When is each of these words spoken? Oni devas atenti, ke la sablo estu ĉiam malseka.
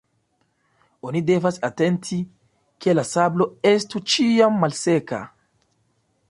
Oni 1.09 1.19
devas 1.27 1.59
atenti, 1.69 2.17
ke 2.85 2.97
la 2.97 3.05
sablo 3.11 3.47
estu 3.73 4.03
ĉiam 4.15 4.59
malseka. 4.65 5.23